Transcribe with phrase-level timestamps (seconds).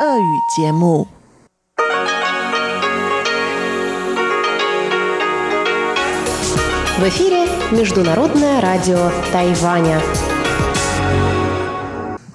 [0.00, 1.06] 俄语节目。
[6.98, 10.00] В эфире Международное радио Тайваня.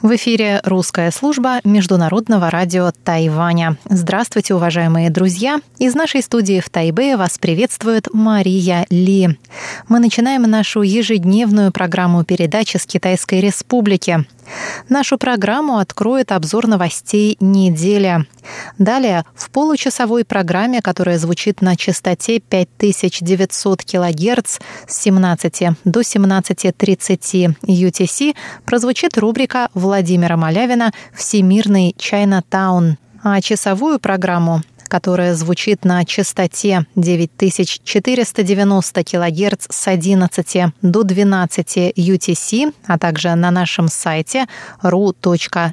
[0.02, 3.78] В эфире русская служба Международного радио Тайваня.
[3.86, 5.60] Здравствуйте, уважаемые друзья!
[5.78, 9.38] Из нашей студии в Тайбе вас приветствует Мария Ли.
[9.88, 14.26] Мы начинаем нашу ежедневную программу передачи с Китайской Республики.
[14.89, 18.27] Нашу программу откроет обзор новостей недели.
[18.79, 28.37] Далее, в получасовой программе, которая звучит на частоте 5900 кГц с 17 до 17.30 UTC,
[28.65, 32.99] прозвучит рубрика Владимира Малявина «Всемирный Чайна-таун».
[33.23, 42.99] А часовую программу которая звучит на частоте 9490 кГц с 11 до 12 UTC, а
[42.99, 44.47] также на нашем сайте
[44.83, 45.73] ru.rti.org.tw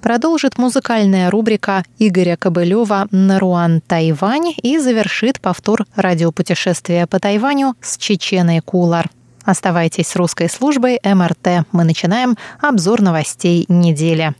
[0.00, 8.60] продолжит музыкальная рубрика Игоря Кобылева «Наруан Тайвань» и завершит повтор радиопутешествия по Тайваню с Чеченой
[8.60, 9.10] Кулар.
[9.44, 11.66] Оставайтесь с русской службой МРТ.
[11.72, 14.34] Мы начинаем обзор новостей недели.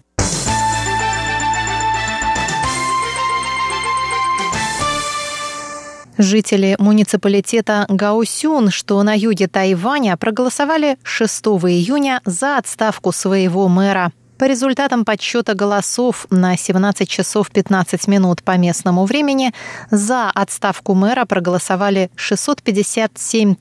[6.21, 14.13] Жители муниципалитета Гаусюн, что на юге Тайваня, проголосовали 6 июня за отставку своего мэра.
[14.41, 19.53] По результатам подсчета голосов на 17 часов 15 минут по местному времени
[19.91, 23.57] за отставку мэра проголосовали 657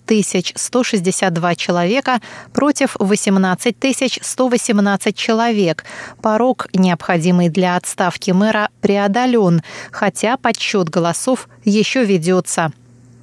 [0.56, 2.22] 162 человека
[2.54, 3.76] против 18
[4.22, 5.84] 118 человек.
[6.22, 12.72] Порог, необходимый для отставки мэра, преодолен, хотя подсчет голосов еще ведется.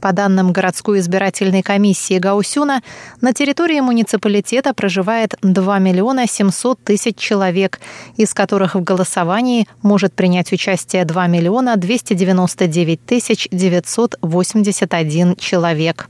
[0.00, 2.82] По данным городской избирательной комиссии Гаусюна,
[3.20, 7.80] на территории муниципалитета проживает 2 миллиона 700 тысяч человек,
[8.16, 16.08] из которых в голосовании может принять участие 2 миллиона 299 тысяч 981 человек.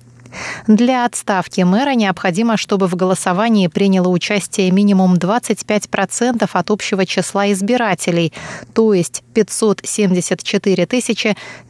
[0.67, 8.33] Для отставки мэра необходимо, чтобы в голосовании приняло участие минимум 25% от общего числа избирателей,
[8.75, 10.87] то есть 574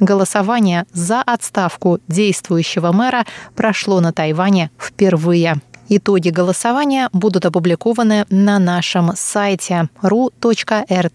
[0.00, 3.24] Голосование за отставку действующего мэра
[3.54, 5.56] прошло на Тайване впервые.
[5.88, 11.06] Итоги голосования будут опубликованы на нашем сайте ru.rti.org.tw.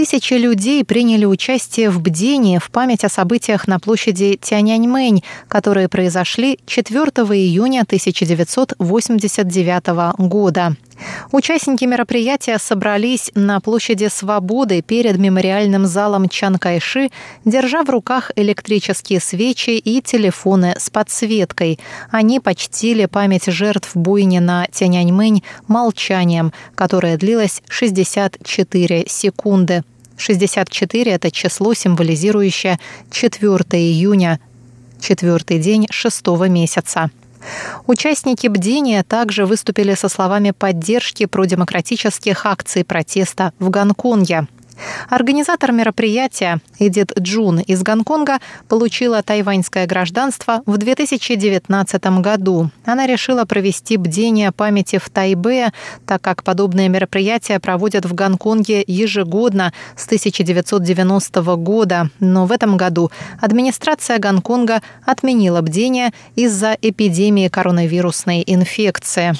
[0.00, 6.58] Тысячи людей приняли участие в бдении в память о событиях на площади Тяньаньмэнь, которые произошли
[6.64, 10.74] 4 июня 1989 года.
[11.32, 17.10] Участники мероприятия собрались на площади Свободы перед мемориальным залом Чан Кайши,
[17.44, 21.78] держа в руках электрические свечи и телефоны с подсветкой.
[22.10, 29.82] Они почтили память жертв буйни на Тяньаньмэнь молчанием, которое длилось 64 секунды.
[30.16, 32.78] 64– это число, символизирующее
[33.10, 34.38] 4 июня,
[35.00, 37.10] четвертый день шестого месяца.
[37.86, 44.46] Участники бдения также выступили со словами поддержки продемократических акций протеста в Гонконге.
[45.08, 48.38] Организатор мероприятия Эдит Джун из Гонконга
[48.68, 52.70] получила тайваньское гражданство в 2019 году.
[52.84, 55.72] Она решила провести бдение памяти в Тайбе,
[56.06, 62.10] так как подобные мероприятия проводят в Гонконге ежегодно с 1990 года.
[62.20, 63.10] Но в этом году
[63.40, 69.34] администрация Гонконга отменила бдение из-за эпидемии коронавирусной инфекции.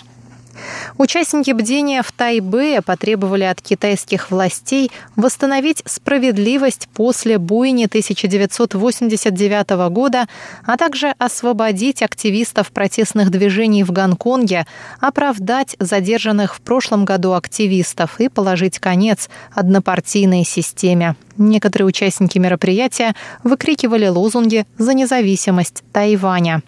[0.98, 10.26] Участники бдения в Тайбе потребовали от китайских властей восстановить справедливость после буйни 1989 года,
[10.64, 14.66] а также освободить активистов протестных движений в Гонконге,
[15.00, 21.16] оправдать задержанных в прошлом году активистов и положить конец однопартийной системе.
[21.36, 23.14] Некоторые участники мероприятия
[23.44, 26.62] выкрикивали лозунги за независимость Тайваня.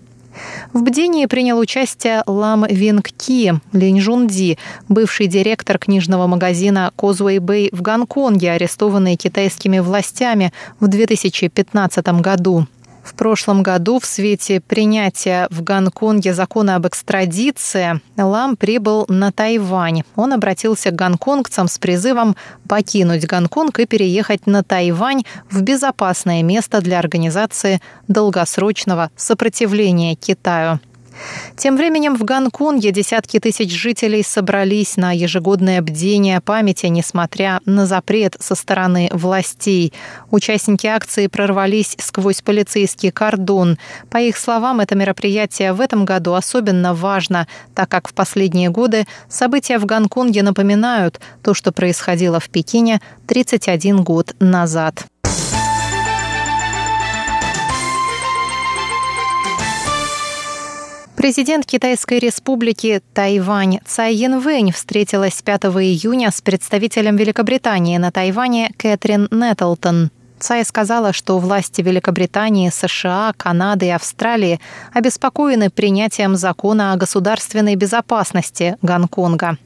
[0.73, 4.59] В бдении принял участие Лам Винг Ки Линь Ди,
[4.89, 12.67] бывший директор книжного магазина Causeway Bay в Гонконге, арестованный китайскими властями в 2015 году.
[13.03, 20.03] В прошлом году в свете принятия в Гонконге закона об экстрадиции Лам прибыл на Тайвань.
[20.15, 22.37] Он обратился к гонконгцам с призывом
[22.69, 30.79] покинуть Гонконг и переехать на Тайвань в безопасное место для организации долгосрочного сопротивления Китаю.
[31.57, 38.37] Тем временем в Гонконге десятки тысяч жителей собрались на ежегодное бдение памяти, несмотря на запрет
[38.41, 39.93] со стороны властей.
[40.31, 43.79] Участники акции прорвались сквозь полицейский кордон.
[44.11, 49.07] По их словам, это мероприятие в этом году особенно важно, так как в последние годы
[49.29, 55.07] события в Гонконге напоминают то, что происходило в Пекине 31 год назад.
[61.23, 69.29] Президент Китайской республики Тайвань Цай Янвэнь встретилась 5 июня с представителем Великобритании на Тайване Кэтрин
[69.31, 70.11] Нетлтон.
[70.41, 74.59] Цай сказала, что власти Великобритании, США, Канады и Австралии
[74.93, 79.59] обеспокоены принятием закона о государственной безопасности Гонконга.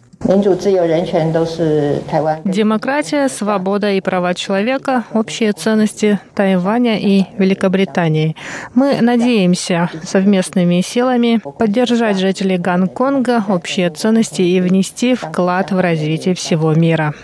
[2.45, 8.35] Демократия, свобода и права человека– общие ценности Тайваня и Великобритании.
[8.75, 16.73] Мы надеемся совместными силами поддержать жителей Гонконга, общие ценности и внести вклад в развитие всего
[16.73, 17.15] мира.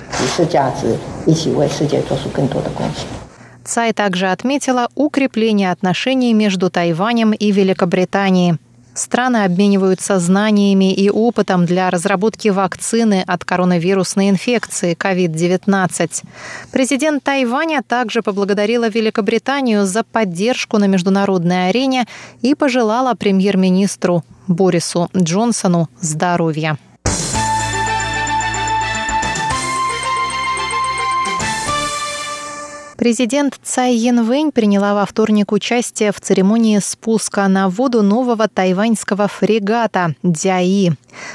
[3.65, 8.59] Цай также отметила укрепление отношений между Тайванем и Великобританией.
[8.95, 16.25] Страны обмениваются знаниями и опытом для разработки вакцины от коронавирусной инфекции COVID-19.
[16.71, 22.07] Президент Тайваня также поблагодарила Великобританию за поддержку на международной арене
[22.43, 26.77] и пожелала премьер-министру Борису Джонсону здоровья.
[33.03, 40.15] Президент Цай Янвэнь приняла во вторник участие в церемонии спуска на воду нового тайваньского фрегата
[40.23, 40.93] «Дяи».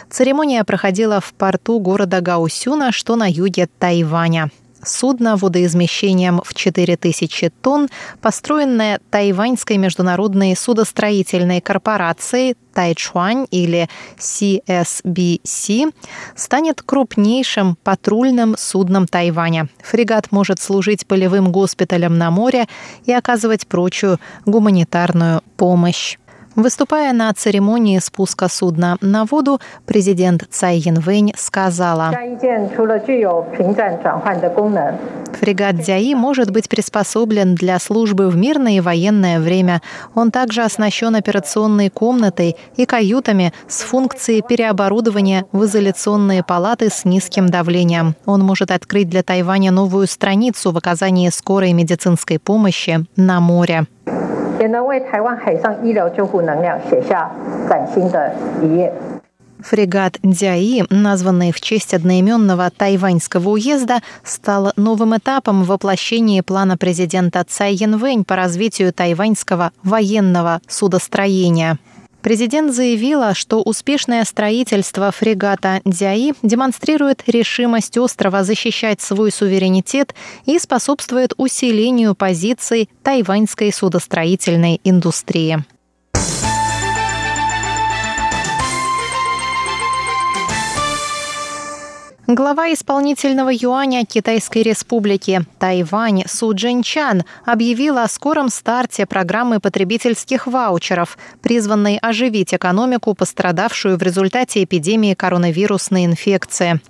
[0.10, 4.50] Церемония проходила в порту города Гаусюна, что на юге Тайваня.
[4.84, 7.90] Судно водоизмещением в 4000 тонн,
[8.22, 15.94] построенное Тайваньской международной судостроительной корпорацией Тайчуань или CSBC,
[16.36, 19.68] станет крупнейшим патрульным судном Тайваня.
[19.84, 22.68] Фрегат может служить полевым госпиталем на море
[23.06, 26.18] и оказывать прочую гуманитарную помощь.
[26.58, 32.12] Выступая на церемонии спуска судна на воду, президент Цай Янвэнь сказала,
[35.40, 39.84] «Фрегат Дзяи может быть приспособлен для службы в мирное и военное время.
[40.16, 47.50] Он также оснащен операционной комнатой и каютами с функцией переоборудования в изоляционные палаты с низким
[47.50, 48.16] давлением.
[48.26, 53.86] Он может открыть для Тайваня новую страницу в оказании скорой медицинской помощи на море.
[54.67, 57.31] 也能为台湾海上医疗救护能量写下
[57.69, 58.33] 崭新的
[58.63, 58.93] 一页。
[59.63, 67.75] Фрегат Дзяи, названный в честь одноименного тайваньского уезда, стал новым этапом в воплощении плана президента Цай
[67.75, 71.79] Янвэнь по развитию тайваньского военного судостроения.
[72.28, 80.14] Президент заявила, что успешное строительство фрегата «Дзяи» демонстрирует решимость острова защищать свой суверенитет
[80.46, 85.64] и способствует усилению позиций тайваньской судостроительной индустрии.
[92.30, 101.18] Глава исполнительного юаня Китайской республики Тайвань Су Джинчан объявила о скором старте программы потребительских ваучеров,
[101.42, 106.82] призванной оживить экономику, пострадавшую в результате эпидемии коронавирусной инфекции.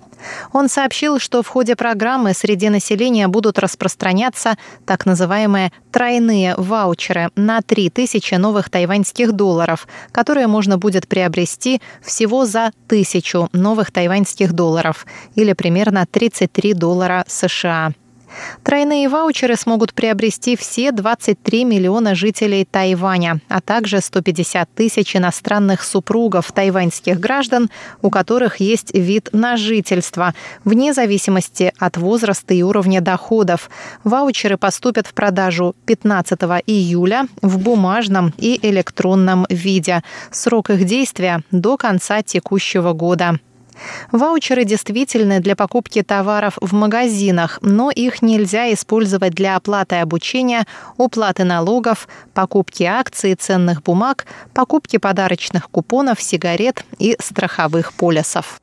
[0.52, 4.56] Он сообщил, что в ходе программы среди населения будут распространяться
[4.86, 12.72] так называемые тройные ваучеры на 3000 новых тайваньских долларов, которые можно будет приобрести всего за
[12.86, 17.92] 1000 новых тайваньских долларов или примерно 33 доллара США.
[18.62, 26.52] Тройные ваучеры смогут приобрести все 23 миллиона жителей Тайваня, а также 150 тысяч иностранных супругов
[26.52, 27.70] тайваньских граждан,
[28.02, 33.70] у которых есть вид на жительство, вне зависимости от возраста и уровня доходов.
[34.04, 40.02] Ваучеры поступят в продажу 15 июля в бумажном и электронном виде.
[40.30, 43.38] Срок их действия до конца текущего года.
[44.12, 50.66] Ваучеры действительны для покупки товаров в магазинах, но их нельзя использовать для оплаты обучения,
[50.96, 58.60] уплаты налогов, покупки акций, ценных бумаг, покупки подарочных купонов, сигарет и страховых полисов.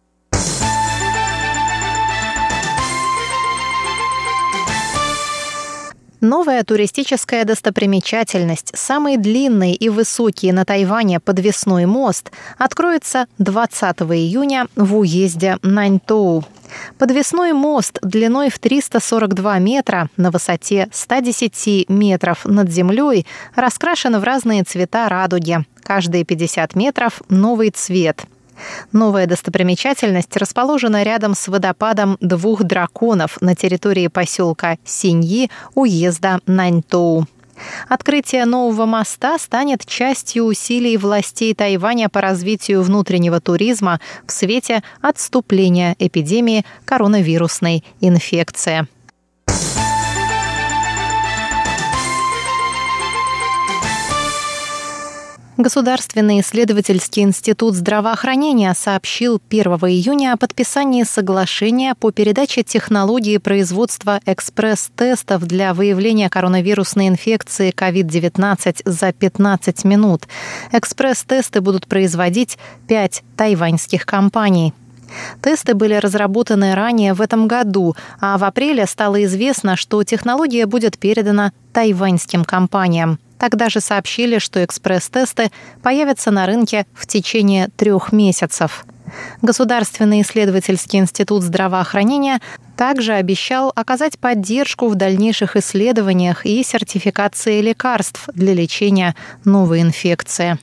[6.26, 14.98] Новая туристическая достопримечательность, самый длинный и высокий на Тайване подвесной мост, откроется 20 июня в
[14.98, 16.44] уезде Наньтоу.
[16.98, 24.64] Подвесной мост длиной в 342 метра на высоте 110 метров над землей раскрашен в разные
[24.64, 25.64] цвета радуги.
[25.84, 28.24] Каждые 50 метров новый цвет–
[28.92, 37.28] Новая достопримечательность расположена рядом с водопадом двух драконов на территории поселка Синьи уезда Наньтоу.
[37.88, 45.96] Открытие нового моста станет частью усилий властей Тайваня по развитию внутреннего туризма в свете отступления
[46.00, 48.88] эпидемии коронавирусной инфекции.
[55.58, 65.46] Государственный исследовательский институт здравоохранения сообщил 1 июня о подписании соглашения по передаче технологии производства экспресс-тестов
[65.46, 70.24] для выявления коронавирусной инфекции COVID-19 за 15 минут.
[70.74, 72.58] Экспресс-тесты будут производить
[72.90, 74.74] пять тайваньских компаний.
[75.42, 80.98] Тесты были разработаны ранее в этом году, а в апреле стало известно, что технология будет
[80.98, 83.20] передана тайваньским компаниям.
[83.38, 85.52] Тогда же сообщили, что экспресс-тесты
[85.82, 88.86] появятся на рынке в течение трех месяцев.
[89.42, 92.40] Государственный исследовательский институт здравоохранения
[92.76, 100.58] также обещал оказать поддержку в дальнейших исследованиях и сертификации лекарств для лечения новой инфекции.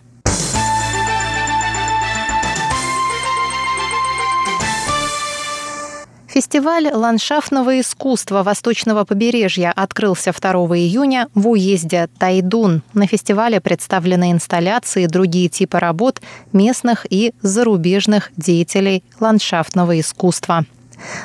[6.33, 12.81] Фестиваль ландшафтного искусства Восточного побережья открылся 2 июня в уезде Тайдун.
[12.95, 16.23] На фестивале представлены инсталляции и другие типы работ
[16.55, 20.65] местных и зарубежных деятелей ландшафтного искусства.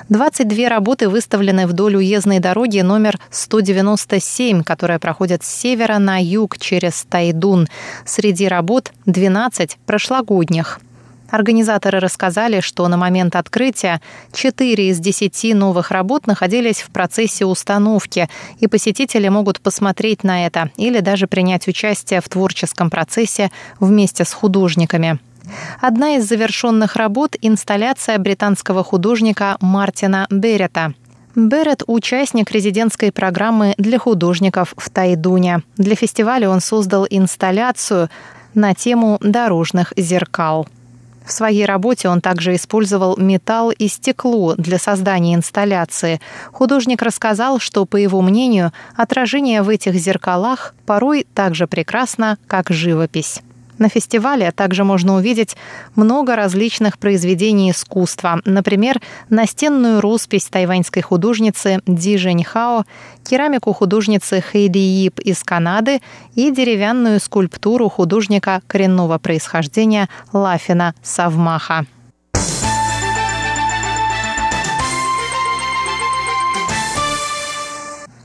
[0.09, 7.05] 22 работы выставлены вдоль уездной дороги номер 197, которая проходит с севера на юг через
[7.09, 7.69] Тайдун.
[8.03, 10.81] Среди работ 12 прошлогодних.
[11.29, 14.01] Организаторы рассказали, что на момент открытия
[14.33, 18.29] 4 из 10 новых работ находились в процессе установки,
[18.59, 24.33] и посетители могут посмотреть на это или даже принять участие в творческом процессе вместе с
[24.33, 25.19] художниками.
[25.81, 30.93] Одна из завершенных работ– инсталляция британского художника Мартина Берета.
[31.35, 35.61] Берет– участник резидентской программы для художников в Тайдуне.
[35.77, 38.09] Для фестиваля он создал инсталляцию
[38.55, 40.67] на тему дорожных зеркал.
[41.27, 46.21] В своей работе он также использовал металл и стекло для создания инсталляции.
[46.53, 52.69] Художник рассказал, что, по его мнению, отражение в этих зеркалах порой так же прекрасно, как
[52.69, 53.41] живопись.
[53.77, 55.55] На фестивале также можно увидеть
[55.95, 58.41] много различных произведений искусства.
[58.45, 62.85] Например, настенную роспись тайваньской художницы Ди Женьхао,
[63.23, 66.01] керамику художницы Хэйди Ип из Канады
[66.35, 71.85] и деревянную скульптуру художника коренного происхождения Лафина Савмаха.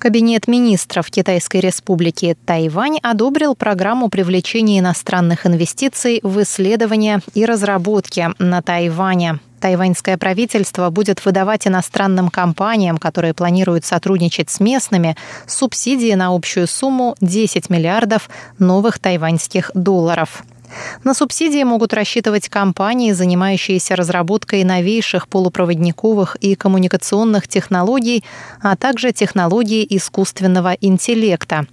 [0.02, 8.62] Кабинет министров Китайской республики Тайвань одобрил программу привлечения иностранных инвестиций в исследования и разработки на
[8.62, 9.38] Тайване.
[9.60, 15.16] Тайваньское правительство будет выдавать иностранным компаниям, которые планируют сотрудничать с местными,
[15.46, 18.28] субсидии на общую сумму 10 миллиардов
[18.58, 20.42] новых тайваньских долларов.
[21.04, 28.24] На субсидии могут рассчитывать компании, занимающиеся разработкой новейших полупроводниковых и коммуникационных технологий,
[28.60, 31.66] а также технологий искусственного интеллекта.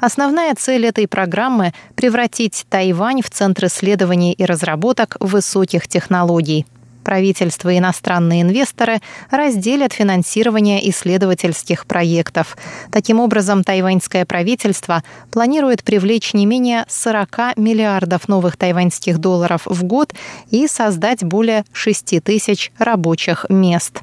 [0.00, 6.66] Основная цель этой программы– превратить Тайвань в центр исследований и разработок высоких технологий
[7.06, 8.98] правительство и иностранные инвесторы
[9.30, 12.58] разделят финансирование исследовательских проектов.
[12.90, 20.14] Таким образом, тайваньское правительство планирует привлечь не менее 40 миллиардов новых тайваньских долларов в год
[20.50, 24.02] и создать более 6 тысяч рабочих мест.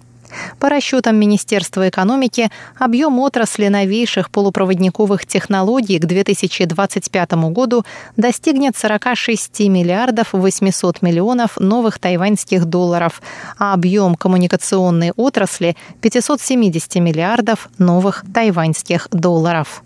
[0.60, 7.84] По расчетам Министерства экономики, объем отрасли новейших полупроводниковых технологий к 2025 году
[8.18, 13.22] достигнет 46 миллиардов 800 миллионов новых тайваньских долларов,
[13.58, 19.84] а объем коммуникационной отрасли– 570 миллиардов новых тайваньских долларов.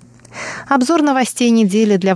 [0.67, 1.97] Обзор новостей недели для